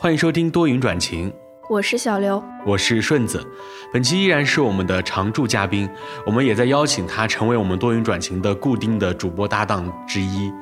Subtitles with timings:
[0.00, 1.32] 欢迎收听多云转晴，
[1.68, 3.44] 我是小刘，我是顺子。
[3.92, 5.90] 本期依然是我们的常驻嘉宾，
[6.24, 10.52] 我们也在邀请他成为我们多云转晴的固定的主播搭档之一，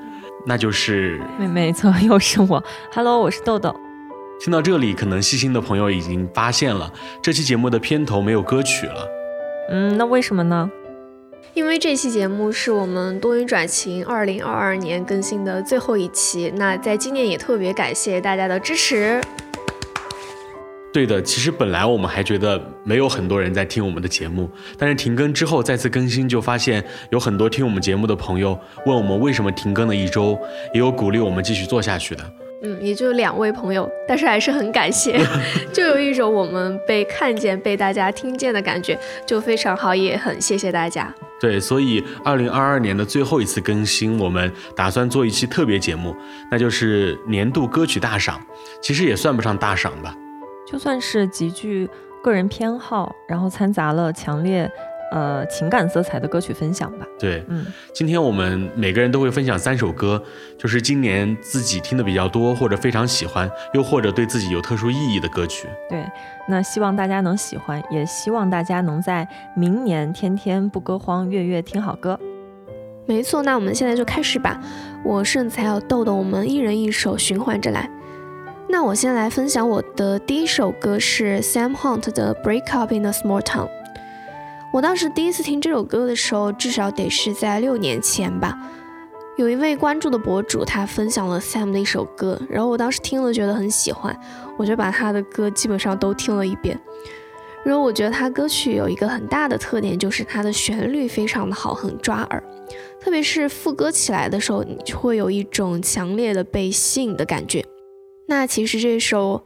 [0.46, 2.64] 那就是没没错， 又是我。
[2.90, 3.79] Hello，我是豆豆。
[4.40, 6.90] 听到这里，可能细心的朋友已经发现了，
[7.21, 9.07] 这期节目的片头没有歌曲了。
[9.71, 10.71] 嗯，那为什么呢？
[11.57, 19.18] 因为这期节目是我们多云转晴二零二二年更新的最后一期，那在今年也特别感谢大家的支持。
[20.93, 30.38] 对的，其实本来我们还觉得没有很多人在听我们的节目，但是停更之后再次更新，就发现有很多听我们节目的朋友问我们为什么停更了一周，
[30.75, 32.45] 也有鼓励我们继续做下去的。
[32.62, 35.20] 嗯，也就两位朋友，但是还是很感谢，
[35.72, 41.12] 就有一种我们被看见、被大家听见的感觉，就非常好，也很谢谢大家。
[41.38, 46.16] 对，所以二零二二年的最后一次更新，我们打算做一期特别节目，
[46.50, 48.40] 那就是年度歌曲大赏。
[48.80, 50.14] 其实也算不上大赏吧，
[50.66, 51.86] 就算是极具
[52.22, 54.70] 个人偏好，然后掺杂了强烈。
[55.10, 57.06] 呃，情感色彩的歌曲分享吧。
[57.18, 60.22] 对，嗯，今天我们每个人都会分享三首歌，
[60.58, 65.68] 就是今年自己听的比较多，或者非常喜欢，又或者对自己有特殊意义的歌曲。
[65.88, 66.04] 对，
[66.48, 72.18] 那希望大家能喜欢，也希望大家能在明年天天不歌荒，月月听好歌。
[73.06, 74.60] 没错，那我们现在就开始吧。
[75.04, 77.88] 我顺才有豆豆，我们一人一首循环着来。
[78.68, 83.68] 那我先来分享我的第一首歌是 Sam Hunt 的《Break Up in a Small Town》。
[84.77, 88.55] 我当时第一次听这首歌的时候，至少得是在六年前吧。
[89.38, 94.14] 有一位关注的博主，他分享了 Sam 的一首歌，然后我当时听了觉得很喜欢，
[94.58, 96.78] 我就把他的歌基本上都听了一遍。
[97.64, 102.44] 然后我觉得他歌曲有一个很大的特点，就是他的旋律非常的好，很抓耳，
[103.00, 107.64] 特别是副歌起来的时候，你就会有一种强烈的被吸引的感觉。
[108.28, 109.42] 那其实这首。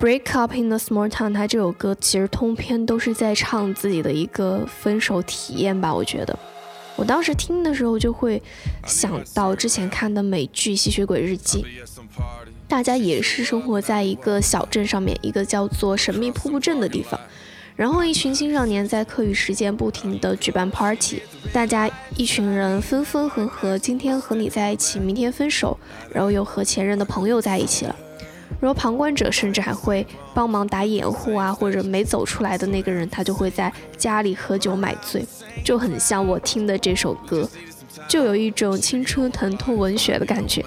[0.00, 5.94] Break up in a small town，他这首歌其实通篇都是在唱自己的一个分手体验吧。
[5.94, 6.38] 我觉得，
[6.96, 8.42] 我当时听的时候就会
[8.86, 11.62] 想到之前看的美剧《吸血鬼日记》，
[12.66, 17.20] 大家也是生活在一个小镇上面，一个叫做神秘瀑布镇的地方。
[17.76, 21.20] 然后一群青少年在课余时间不停地举办 party，
[21.52, 25.78] 大家一群人分分合合，今天和你在一起，明天分手，
[26.10, 27.94] 然后又和前任的朋友在一起了。
[28.60, 35.24] 然后旁观者甚至还会帮忙打掩护啊，或者没走出来的那个人，他就会在家里喝酒买醉，
[35.64, 37.48] 就很像我听的这首歌，
[38.06, 40.64] 就有一种青春疼痛文学的感觉。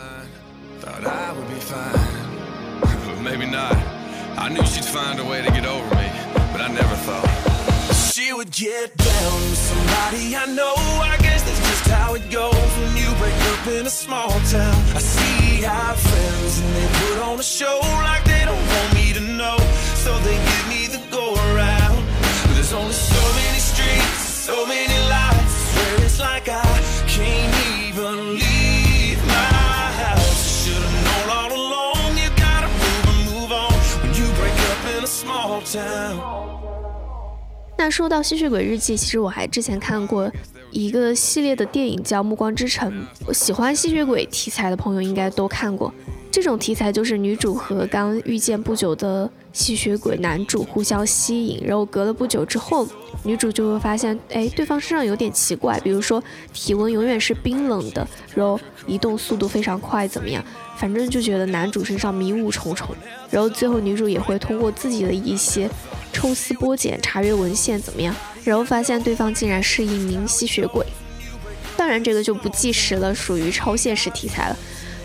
[15.62, 16.59] how it goes when you break up in a small town.
[16.59, 19.12] I see our friends and they put on a show like they don't want me
[19.12, 19.59] to know.
[19.94, 22.03] So they give me the go around.
[22.47, 25.39] But there's only so many streets, so many lights.
[25.39, 26.65] I swear it's like I
[27.06, 27.55] can't
[27.87, 29.53] even leave my
[30.03, 30.65] house.
[30.65, 35.05] Should've known all along you gotta move and move on when you break up in
[35.05, 36.49] a small town.
[37.81, 40.31] 那说到《吸血鬼日记》，其实我还之前看过
[40.73, 42.91] 一个系列的电影叫《暮光之城》，
[43.28, 45.94] 我喜欢吸血鬼题材的朋友应该都看过。
[46.31, 52.88] 这种题材就是女主和刚遇见不久的吸血鬼男主互相吸引，然后隔了不久之后，
[53.22, 60.44] 女主就会发现，哎，对方身上有点奇怪，比如说体温永远是冰冷的，然后移动速度非常快，怎么样？
[60.75, 62.88] 反正就觉得男主身上迷雾重重。
[63.29, 65.69] 然后最后女主也会通过自己的一些
[66.11, 68.16] 抽丝剥茧、查阅文献，怎么样？
[68.44, 70.86] 然后发现对方竟然是一名吸血鬼。
[71.76, 74.58] 当然，这个就不计时了，属于超现实题材了。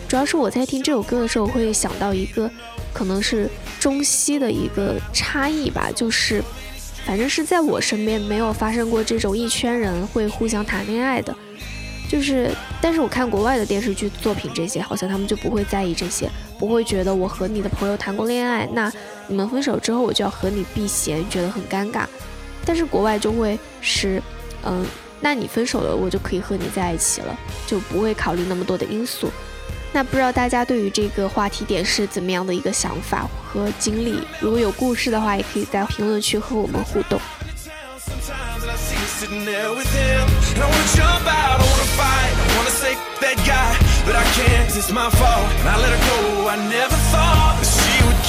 [0.07, 2.49] 主要是我在听这首歌的时候，会想到一个
[2.93, 3.49] 可能是
[3.79, 6.43] 中西的一个差异吧，就是
[7.05, 11.35] 反正是在我身边没有发生过这种一圈人会互相谈恋爱的，
[12.07, 12.51] 就是
[12.81, 18.91] 但是我看国外的电视剧作品这些，好像他们就不会在意这些，不会觉得我和你的朋友谈过恋爱，那
[19.27, 22.05] 你们分手之后我就要和你避嫌，觉得很尴尬。
[22.69, 24.21] 但是国外就会是
[24.63, 24.85] 嗯
[25.19, 27.35] 那你分手了我就可以和你在一起了
[27.65, 29.27] 就不会考虑那么多的因素。
[29.91, 37.19] 那不知道大家对于这个话题点是怎么样的一个想法和经历如果有故事的话也可以在评论区和我们互动。
[39.19, 39.65] I
[40.61, 42.33] wanna jump out i wanna fight.
[42.37, 43.69] I wanna say that guy
[44.05, 47.78] but i can't and i let go i never thought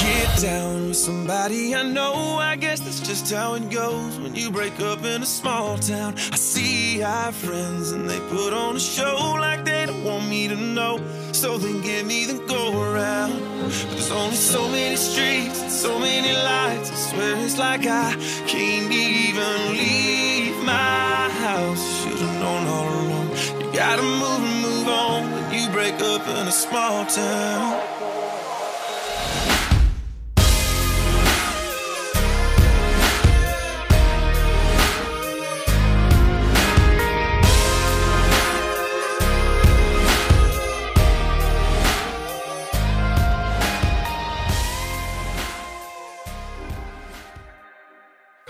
[0.00, 2.14] get down with somebody I know.
[2.38, 6.14] I guess that's just how it goes when you break up in a small town.
[6.32, 10.48] I see our friends and they put on a show like they don't want me
[10.48, 10.98] to know.
[11.32, 13.32] So then give me the go around.
[13.60, 16.90] But there's only so many streets and so many lights.
[16.90, 18.12] I swear it's like I
[18.46, 21.82] can't even leave my house.
[22.02, 23.28] Should've known all along.
[23.60, 27.99] You gotta move and move on when you break up in a small town.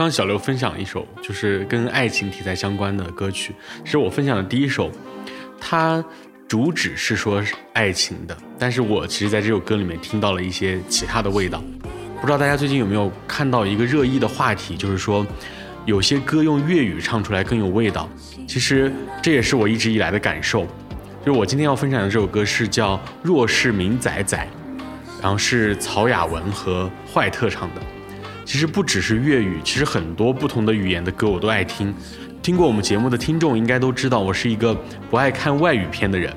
[0.01, 3.55] 刚小刘分享一首就是跟爱情题材相关的歌曲，
[3.85, 4.91] 是我分享的第一首，
[5.61, 6.03] 它
[6.49, 7.45] 主旨是说
[7.75, 11.63] 爱情的，但是我其实在这首歌里面听到了一些其他的味道。
[12.19, 15.27] 不知道大家最近有没有看到一个热议的话题，就是说
[15.85, 18.09] 有些歌用粤语唱出来更有味道。
[18.49, 20.67] 其实这也是我一直以来的感受。
[21.27, 24.49] 就是我今天要分享的这首歌是叫《若是明仔仔》，
[25.21, 27.83] 然后是曹雅文和坏特唱的。
[28.45, 31.95] 其实不只是粤语，其实很多不同的语言的歌我都爱听。
[32.43, 34.75] 听过我们节目的听众应该都知道，我是一个
[35.11, 36.35] 不爱看外语片的人。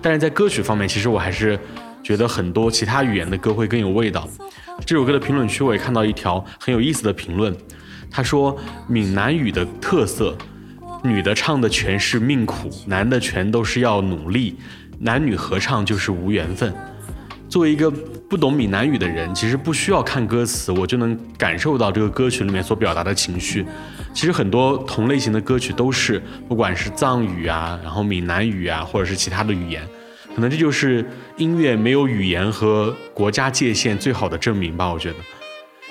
[0.00, 1.58] 但是在歌曲方面，其实我还是
[2.02, 4.28] 觉得很多其他语言的歌会更有味道。
[4.84, 7.56] 这首歌的评论区我也看到一条很有意思的评论，
[8.10, 8.56] 他说
[8.86, 10.36] 闽南语的特色，
[11.02, 14.56] 女的唱的全是命苦，男的全都是要努力，
[14.98, 16.72] 男女合唱就是无缘分。
[17.48, 17.90] 作为一个
[18.28, 23.64] 不懂闽南语的人，其实不需要看歌词，我就能感受到这个歌曲里面所表达的情绪。
[24.12, 29.80] 其实很多同类型的歌曲都是，不管是藏语啊，然后闽南语啊，或者是其他的语言，
[30.34, 34.92] 可能这就是音乐没有语言和国家界限最好的证明吧。
[34.92, 35.16] 我觉得，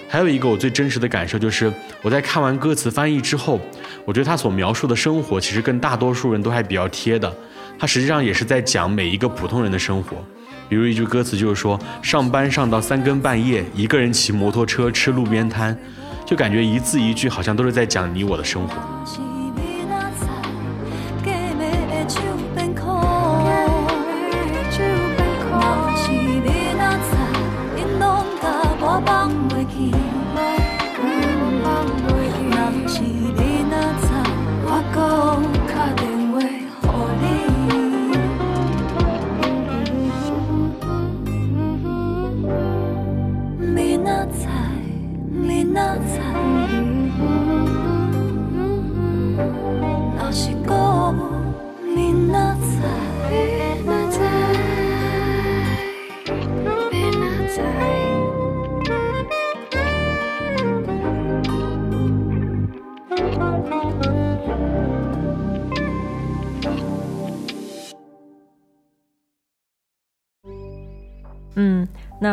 [0.09, 1.71] 还有一个我最真实的感受就是，
[2.01, 3.61] 我在看完歌词翻译之后，
[4.03, 7.33] 我觉得他所描述的生活其实跟大多数人都还比较贴的，
[7.79, 10.17] 他实际上也是在讲每一个普通人的生活。
[10.67, 15.77] 比如一句歌词就是说，上班上到三更半夜，一个人骑摩托车吃路边摊，
[16.25, 19.34] 就感觉一字一句好像都是在讲你我的生活。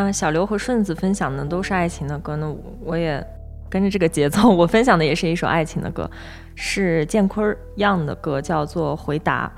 [0.05, 2.55] 那小刘和顺子分享的都是爱情的歌，那
[2.85, 3.25] 我也
[3.69, 6.11] 跟着这个节奏，我分享的也是一首爱情的歌，
[6.55, 9.51] 是建坤 Young 的歌，叫做《回答》。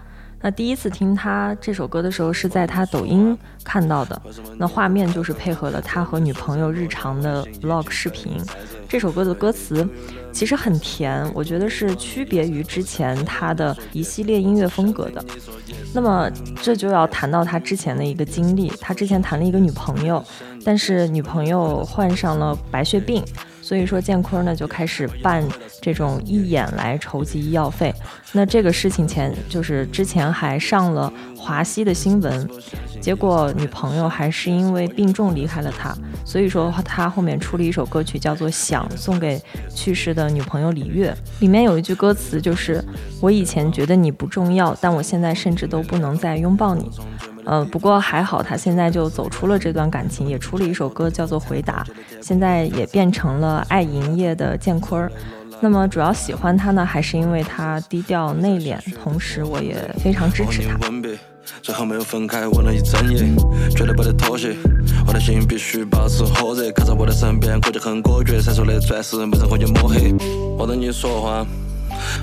[0.44, 4.20] 那第一次听他这首歌的时候，是在他抖音看到的。
[4.58, 8.36] 那画面就是配合了他和女朋友日常的 vlog 视频。
[8.86, 9.88] 这首歌的歌词
[10.32, 15.24] 其实很甜，我觉得是区别于之前他的一系列音乐风格的。
[15.94, 16.30] 那么
[16.62, 20.22] 这就要谈到他之前的一个经历，他之前谈了一个女朋友，
[20.62, 23.24] 但是女朋友患上了白血病。
[23.64, 25.42] 所以说建坤呢就开始办
[25.80, 27.94] 这种义演来筹集医药费。
[28.32, 32.46] 那这个事情前就是之前还上了华西的新闻，
[33.00, 35.96] 结果女朋友还是因为病重离开了他。
[36.26, 39.40] 所以说他后面出了一首歌曲叫做《想》，送给
[39.74, 41.16] 去世的女朋友李月。
[41.40, 42.84] 里面有一句歌词就是
[43.22, 46.90] ：“我以前觉得你不重要，但我现在甚至都不能再拥抱你。”
[47.44, 51.84] 呃，不过还好，他现在就走出了这段感情，也出了一首歌，叫做《回答》，
[52.20, 55.10] 现在也变成了爱营业的建坤儿。
[55.60, 60.78] 那么主要喜欢他呢，还是因为他低调内敛，同时我也非常支持他。
[61.62, 63.18] 最后没有分开，问了一整夜，
[63.70, 64.56] 绝对不得妥协。
[65.06, 68.40] 我的心必须保持火热，靠在我的身边，估计很果决。
[68.40, 70.14] 闪烁的钻石没人可以抹黑。
[70.58, 71.46] 我等你说话。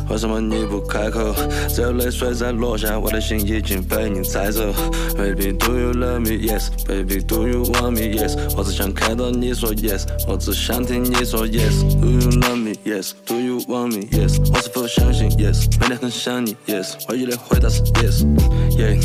[0.09, 1.33] 为什么你不开口？
[1.69, 4.73] 只有泪水在落下，我的心已经被你猜走。
[5.17, 6.31] Baby do you love me?
[6.31, 6.69] Yes.
[6.87, 8.17] Baby do you want me?
[8.17, 8.37] Yes.
[8.55, 11.81] 我只想看到你说 yes，我只想听你说 yes。
[11.99, 12.73] Do you love me?
[12.83, 13.11] Yes.
[13.25, 14.07] Do you want me?
[14.11, 14.39] Yes.
[14.53, 15.67] 我是否相信 yes？
[15.79, 16.93] 每天很想你 yes。
[17.09, 18.25] 唯一的回答是 yes。
[18.71, 18.99] Yeah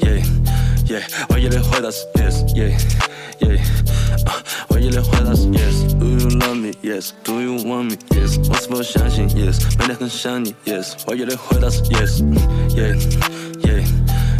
[0.00, 0.24] yeah
[0.86, 1.02] yeah。
[1.34, 2.78] 唯一的回答是 yes yeah
[3.39, 3.59] yeah。
[4.69, 6.71] 唯一的回答是 yes。Do you love me?
[6.81, 7.11] Yes.
[7.23, 7.95] Do you want me?
[8.09, 8.37] Yes.
[8.49, 9.59] 我是否相信 yes？
[9.77, 10.93] 每天很想你，yes。
[11.07, 13.85] 唯一的回答是 yes，yeah，yeah。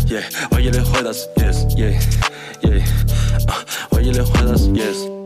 [0.07, 2.00] yeah，唯一的回答是 yes，yeah
[2.62, 2.81] yeah，
[3.48, 5.16] 啊，唯一的回答是 yes。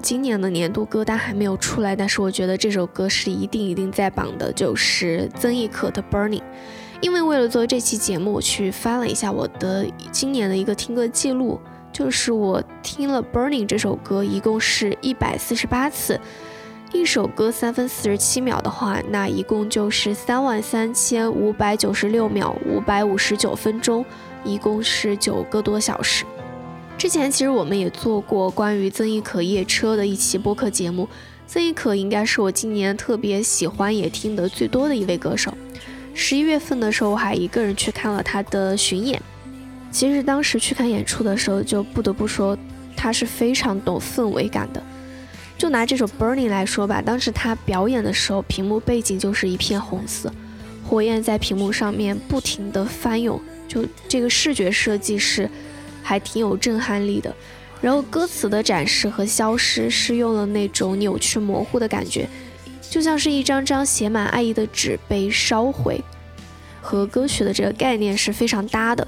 [0.00, 6.40] 今年的年度歌单还没有出来，但是我觉得这首歌是一定一定在榜的，就是曾轶可的《Burning》。
[7.00, 11.60] 因为为了做这期节目，我去翻了一下我的今年的一个听歌记录，
[11.92, 16.20] 就是我听了《Burning》这首歌一共是一百四十八次。
[16.92, 24.04] 一首歌三分四十七秒的话，那一共就是三万三千五百九十六秒五百五十九分钟，
[24.44, 26.24] 一共是九个多小时。
[27.00, 31.08] 之前其实我们也做过关于曾轶可夜车的一期播客节目，
[31.46, 35.50] 曾轶可应该是我今年特别喜欢也听得最多的一位歌手。
[36.12, 39.18] 十一月份的时候我还一个人去看了他的巡演，
[39.90, 42.54] 其实当时去看演出的时候就不得不说
[42.94, 44.82] 他是非常懂氛围感的。
[45.56, 50.30] 就拿这首《Burning》来说吧，当时他表演的时候，屏幕背景就是一片红色，
[50.86, 55.48] 火焰在屏幕上面不停地翻涌，就这个视觉设计是。
[56.02, 57.34] 还挺有震撼力的，
[57.80, 62.28] 然后歌词的展示和消失是用了那种扭曲模糊的感觉，
[62.80, 66.02] 就像是一张张写满爱意的纸被烧毁，
[66.80, 69.06] 和歌曲的这个概念是非常搭的。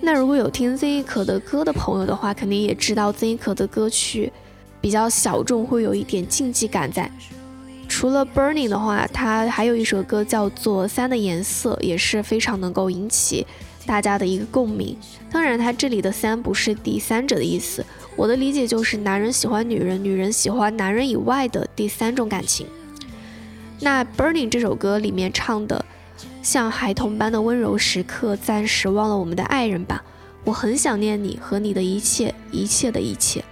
[0.00, 4.32] 那如果有听曾轶可的歌的朋友的话，肯定也知道曾轶可的歌曲
[4.80, 7.10] 比较小众，会有一点竞技感在。
[7.88, 13.44] 除了 Burning 的话，他还有一首歌叫做《三的颜色》，也是非常能够引起。
[13.88, 14.94] 大家的一个共鸣，
[15.32, 17.82] 当然，他这里的三不是第三者的意思。
[18.16, 22.66] 我的理解就是男人喜欢女人，女人喜欢男人以外的第三种感情。
[23.80, 25.82] 那《Burning》这首歌里面唱的，
[26.42, 30.04] 像孩童般的温柔时刻，暂时忘了我们的爱人吧。
[30.44, 33.42] 我很想念你和你的一切，一切的一切。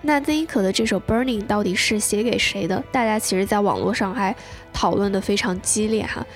[0.00, 2.82] 那曾轶可的这首《Burning》到底是写给谁的？
[2.90, 4.34] 大家其实在网络上还
[4.72, 6.26] 讨论的非常激烈哈。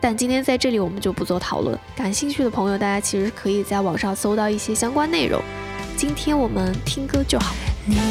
[0.00, 5.42] 但今天在这里我们就不做讨论，感兴趣的朋友，大家其实可以在网上搜到一些相关内容。
[5.96, 7.54] 今天我们听歌就好。
[7.84, 8.02] 你在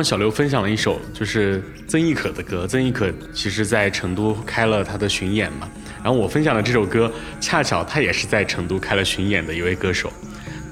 [0.00, 5.68] 刚小刘分享了一首就是曾轶可的歌，曾轶可其实在成都开了他的巡演嘛，
[6.02, 10.10] 然后我分享的这首歌，恰巧他也是在成都开了巡演的一位歌手，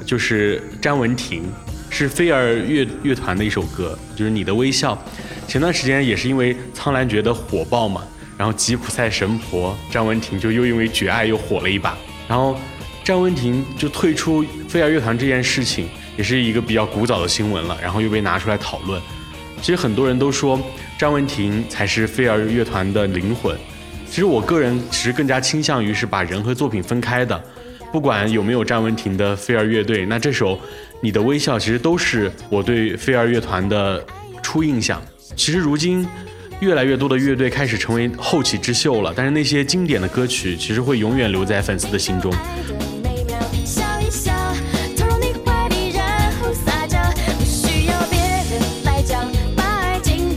[0.07, 1.43] 就是詹雯婷。
[1.91, 4.99] 是飞儿乐乐团的一首歌，就是你的微笑。
[5.47, 8.03] 前段时间也是因为苍兰诀的火爆嘛，
[8.39, 11.99] 然后吉普赛神婆詹文婷就又因为绝爱又火了一把。
[12.27, 12.59] 然后
[13.05, 18.99] 詹文婷就退出飞儿乐团这件事情，也是一个比较古早的新闻了，然后又被拿出来讨论。
[19.61, 20.61] 其实很多人都说
[20.99, 23.57] 张文婷才是飞儿乐团的灵魂。
[24.09, 27.41] 其实我个人其实更加倾向于是把人和作品分开的。
[27.93, 30.59] 不管有没有张文婷的飞儿乐队，那这首。
[31.01, 34.05] 你的微笑其实都是我对飞儿乐团的
[34.43, 35.01] 初印象。
[35.37, 36.05] 其实如今，
[36.59, 42.35] 越来越多的乐队开始成为后起之秀了，但是那些经典的歌曲其实会永远留在粉丝的心中。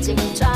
[0.01, 0.50] 紧张。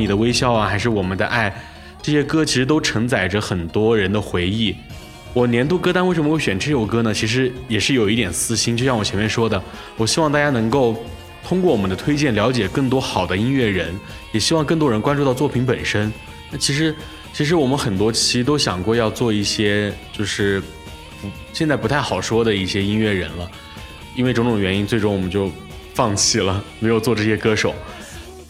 [0.00, 1.54] 你的微笑啊，还是我们的爱，
[2.00, 4.74] 这些歌其实都承载着很多人的回忆。
[5.34, 7.12] 我年度歌单为什么会选这首歌呢？
[7.12, 9.62] 其实也是有一点私心，就像我前面说的，
[9.96, 10.96] 我希望大家能够
[11.44, 13.94] 通过我们的推荐了解更多好的音乐人，
[14.32, 16.10] 也希望更多人关注到作品本身。
[16.50, 16.96] 那其实，
[17.32, 20.58] 其实我们很多期都想过要做一些，就是
[21.20, 23.48] 不现在不太好说的一些音乐人了，
[24.16, 25.48] 因为种种原因，最终我们就
[25.94, 27.72] 放弃了，没有做这些歌手。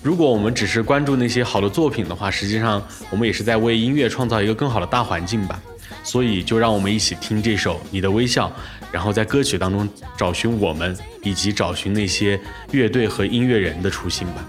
[0.03, 5.61] 如果我们只是关注那些好的作品的话，实际上我们也是在为音乐创造一个更好的大环境吧。
[6.03, 8.49] 所以，就让我们一起听这首《你的微笑》，
[8.91, 12.41] 然后在歌曲当中找寻我们，以及找寻那些
[12.71, 14.43] 乐队和音乐人的初心吧。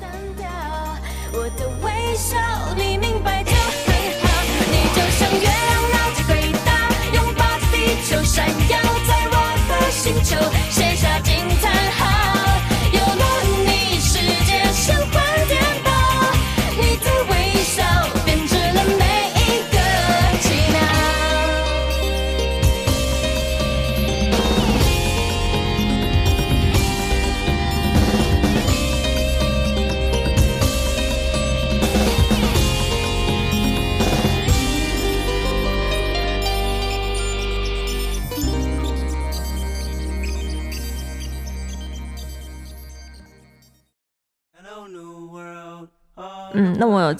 [1.33, 2.37] 我的微笑，
[2.77, 4.27] 你明白就很好。
[4.71, 6.71] 你就像月亮绕着轨道，
[7.13, 7.75] 拥抱着地
[8.07, 9.35] 球，闪耀在我
[9.67, 10.37] 的星球，
[10.69, 11.10] 写下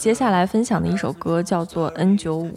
[0.02, 2.50] 接下来分享的一首歌叫做《N 九五》，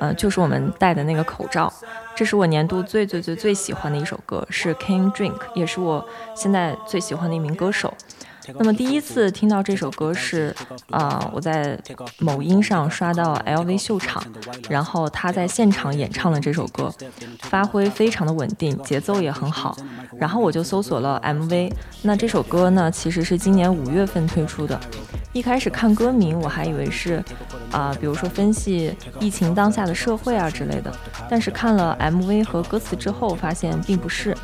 [0.00, 1.72] 呃，就是我们戴的那个口罩。
[2.14, 7.94] 这是我年度最最最最喜欢的一首歌，是 King Drink，也是我现在最喜欢的一名歌手。
[8.58, 10.54] 那么第一次听到这首歌是，
[10.90, 11.78] 啊、我在
[12.18, 14.22] 某音上刷到 LV 秀场，
[14.68, 16.92] 然后他在现场演唱了这首歌，
[17.44, 19.74] 发挥非常的稳定，节奏也很好。
[20.18, 21.72] 然后我就搜索了 MV，
[22.02, 24.78] 那这首歌呢其实是今年五月份推出的。
[25.34, 27.22] 一开始看歌名，我还以为是
[27.72, 30.94] 啊、比如说分析疫情当下的社会啊之类的，
[31.28, 34.34] 但是看了 MV 和歌词之后，发现并不是。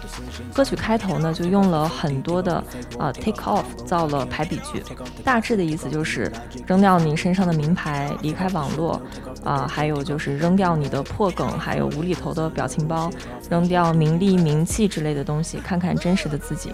[0.52, 2.56] 歌曲开头呢，就用了很多的
[2.98, 4.82] 啊、take off 造了排比句，
[5.22, 6.30] 大致的意思就是
[6.66, 9.00] 扔掉你身上的名牌，离开网络
[9.44, 13.08] 啊、还有就是扔掉你的破梗，还有无厘头的表情包，
[13.48, 16.72] 扔掉名利名气之类的东西，看看真实的自己。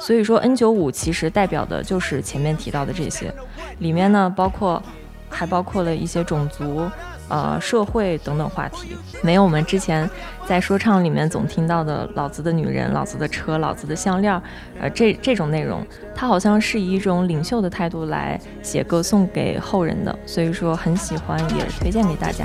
[0.00, 3.32] 所以说 N 九五其实代表的就是前面提到的这些，
[3.78, 4.82] 里面呢包括
[5.28, 6.88] 还包括了一些种族、
[7.28, 10.08] 呃社会等等话题，没有我们之前
[10.46, 14.40] 在说唱里面总听到的“老子的女人”“老子的车”“老子的项链”，
[14.80, 22.44] 呃这这种内容，它好像是以一种领袖的态度来写歌送给后人的，所以说很喜欢，也推荐给大家。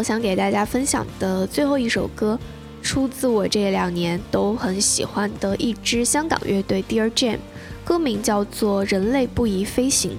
[0.00, 2.38] 我想给大家分享的最后一首歌，
[2.80, 7.36] 出自我这两年都很喜欢的一支香港乐队 Dear Jam，
[7.84, 10.12] 歌名叫做《人类不宜飞行》。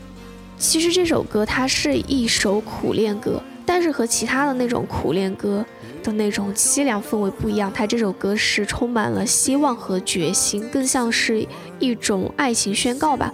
[0.60, 5.66] 其实这首歌它是一首苦恋歌，但是和其他的那种苦恋歌
[6.04, 11.44] 的那种凄凉氛围不一样，它这首歌是充满了希望和决心，更像是
[11.80, 13.34] 一种爱情宣告吧。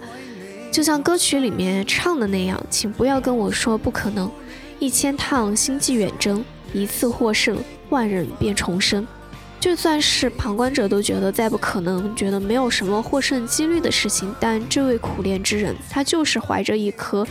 [0.72, 4.30] 就像歌曲里面唱的那样，请不要跟我说不可能。
[4.78, 7.58] 一千趟星际远征，一次获胜，
[7.90, 9.06] 万人便重生。
[9.58, 17.26] 就算是旁观者都觉得再不可能，觉得没有什么获胜几率的事情，但这位苦恋之人，他就是怀着一颗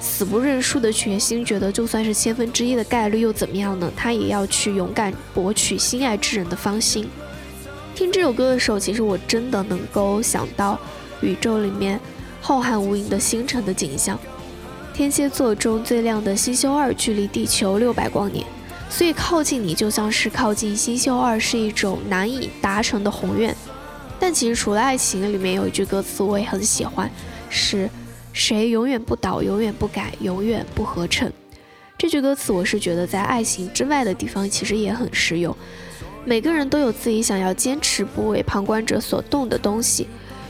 [0.00, 3.88] 死不认输的决心，觉得就算是千分之一的概率又怎么样呢？
[3.96, 7.08] 他也要去勇敢博取心爱之人的芳心。
[7.94, 10.76] 听这首歌的时候，其实我真的能够想到
[11.20, 12.00] 宇宙里面
[12.40, 14.18] 浩瀚无垠的星辰的景象。
[15.00, 18.44] 天蝎座中最亮的星宿二距离地球六百光年，
[18.90, 23.56] 所以靠近你就像是靠近星宿二，是一种难以达成的宏愿。
[24.18, 27.10] 但其实除了爱情，里面有一句歌词我也很喜欢，
[27.48, 27.88] 是
[28.34, 31.32] 谁永远不倒，永远不改，永远不合衬。
[31.96, 35.56] 这句歌词我是觉得在爱情之外的地方其实也很实用。
[36.26, 40.06] 每个人都有自己想要坚持不为旁观者所动的东西，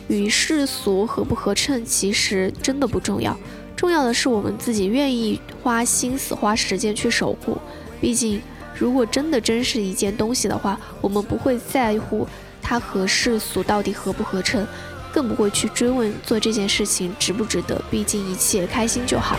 [0.08, 3.38] 与世俗合不合衬其实真的不重要。
[3.80, 7.56] 重要的是我们自己愿意花心思、花时间去守护。
[7.98, 8.42] 毕竟，
[8.74, 12.28] 如果真的珍视一件东西的话，我们不会在乎
[12.60, 14.68] 它和世俗到底合不合衬，
[15.10, 17.82] 更不会去追问做这件事情值不值得。
[17.90, 19.38] 毕竟一切开心就好。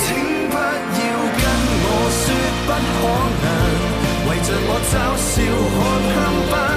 [0.00, 0.16] 請
[0.48, 1.44] 不要跟
[1.84, 2.24] 我說
[2.64, 3.04] 不可
[3.44, 3.46] 能，
[4.24, 5.44] 圍着我嘲笑
[5.76, 5.76] 看
[6.08, 6.16] 香
[6.48, 6.73] 檳，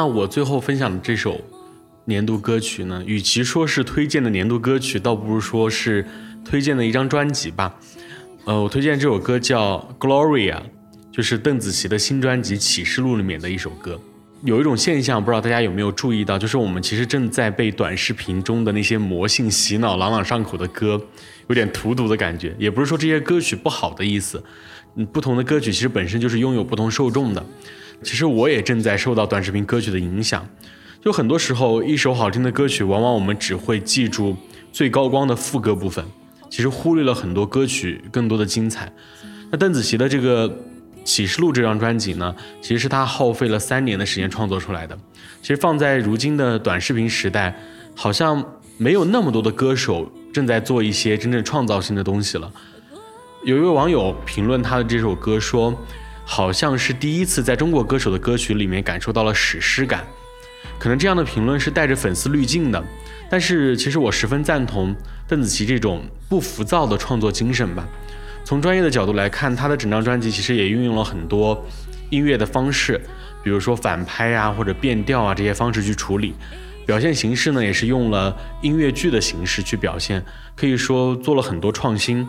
[0.00, 1.38] 那我最后分享的这首
[2.06, 6.06] 年度歌曲呢，与其说是推荐的年度歌曲，倒不如说是
[6.42, 7.74] 推荐的一张专辑吧。
[8.46, 10.54] 呃，我推荐这首歌叫《Gloria》，
[11.12, 14.00] 就是邓紫棋的新专辑《启示录》里面的一首歌。
[14.42, 20.98] 有一种现象，不知道大家有没有注意到，就是我们其实正在被短视频中的那些魔性洗脑、朗朗上口的歌，
[21.48, 22.56] 有点荼毒的感觉。
[22.58, 24.42] 也不是说这些歌曲不好的意思，
[24.94, 27.44] 嗯，不同的歌曲其实本身就是拥有不同受众的。
[28.02, 30.48] 其实我也正在受到短视频歌曲的影响，
[31.04, 34.34] 就很多时候，一首好听的歌曲，往往我们只会记住
[34.72, 36.04] 最高光的副歌部分，
[36.48, 38.90] 其实忽略了很多歌曲更多的精彩。
[39.50, 40.48] 那邓紫棋的这个
[41.04, 44.96] 《启示录》这张专辑呢，其实是她耗费了三年的时间创作出来的。
[45.42, 47.54] 其实放在如今的短视频时代，
[47.94, 48.42] 好像
[48.78, 52.50] 没有那么多的歌手正在做一些真正创造性的东西了。
[53.44, 55.78] 有一位网友评论他的这首歌说。
[56.32, 60.06] 好像是第一次在中国歌手的歌曲里面感受到了史诗感，
[60.78, 62.80] 可能这样的评论是带着粉丝滤镜的，
[63.28, 64.94] 但是其实我十分赞同
[65.26, 67.84] 邓紫棋这种不浮躁的创作精神吧。
[68.44, 71.66] 从专业的角度来看，她的整张专辑其实也运用了很多
[72.10, 73.00] 音乐的方式，
[73.42, 76.32] 比如说反拍啊或者变调啊这些方式去处理，
[76.86, 82.24] 表现形式呢也是用了音乐剧的形式去表现，可以说做了很多创新。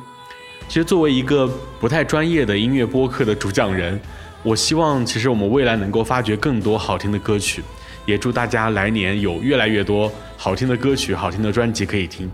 [0.68, 4.00] 其实作为一个不太专业的音乐播客的主讲人，
[4.42, 7.62] 我希望其实我们未来能够发掘更多好听的歌曲，
[8.06, 12.32] 也祝大家来年有越来越多好听的歌曲、好听的专辑可以听。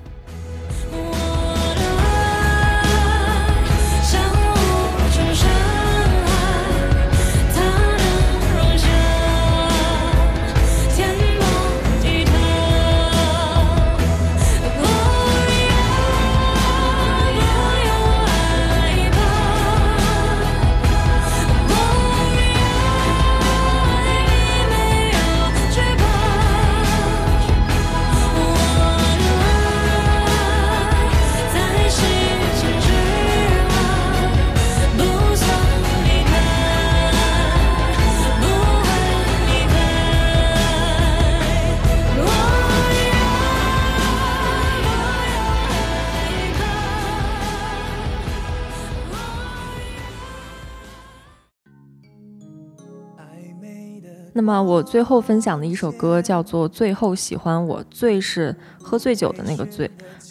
[54.38, 59.89] 那么我最后分享的一首歌叫做《最后喜欢我》，醉是喝醉酒的那个醉。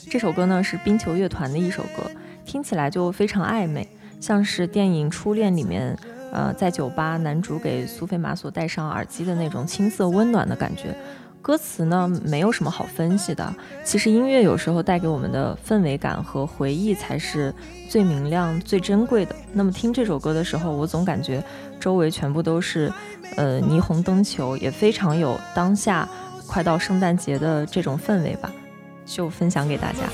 [0.09, 2.09] 这首歌呢是冰球乐团的一首歌，
[2.45, 3.85] 听起来就非常暧昧，
[4.21, 5.99] 像是电影《初恋》里面，
[6.33, 10.97] 呃，在酒吧男主给苏菲玛索戴上耳机的那种青涩温暖的感觉。
[11.42, 17.53] 歌词呢没有什么好分析的，其实音乐有时候带给我们的氛围感和回忆才是
[17.88, 19.35] 最明亮、最珍贵的。
[19.53, 21.42] 那么听这首歌的时候，我总感觉
[21.79, 22.92] 周围全部都是
[23.34, 26.08] 呃霓虹灯球，也非常有当下
[26.46, 28.52] 快到圣诞节的这种氛围吧，
[29.04, 30.06] 就分享给大家。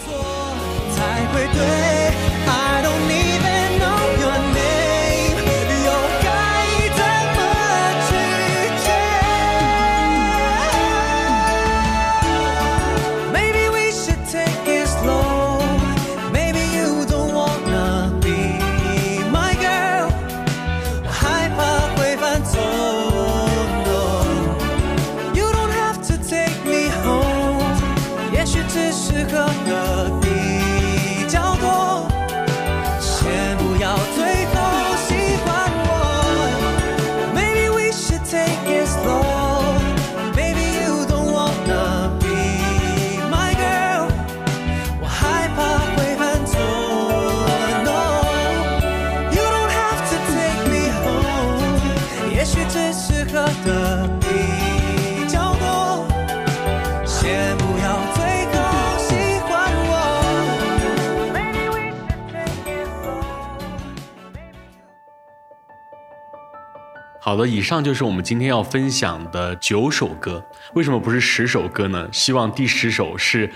[67.33, 70.45] 好的，以上就是我们今天要分享的九首歌。
[70.75, 72.07] 为什么不是十首歌呢？
[72.12, 73.51] 希望第十首是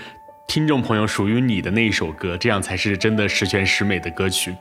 [0.47, 4.55] 听众朋友属于你的那一首歌，这样才是真的十全十美的歌曲。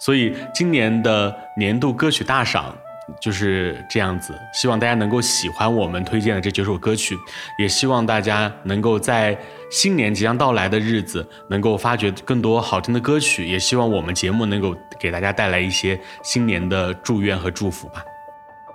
[0.00, 2.76] 所以今年的年度歌曲大赏
[3.22, 7.16] 就是这样子，希望大家能够喜欢我们推荐的这九首歌曲，
[7.60, 9.38] 也希望大家能够在
[9.70, 18.02] 新年即将到来的日子，能够发掘更多好听的歌曲，也希望我们节目能够给大家带来一些新年的祝愿和祝福吧。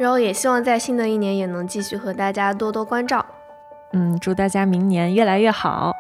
[0.01, 3.23] 然后也希望在新的一年也能继续和大家多多关照。
[3.93, 5.93] 嗯，祝大家明年越来越好。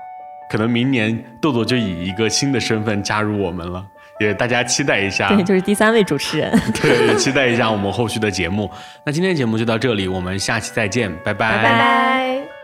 [0.49, 3.85] 可能明年豆豆就以一个新的身份加入我们了，
[4.19, 5.27] 也大家期待一下。
[5.29, 6.51] 对，就是第三位主持人。
[6.81, 8.67] 对，也期待一下我们后续的节目。
[9.05, 12.60] 那今天节目就到这里，我们下期再见，拜拜拜拜。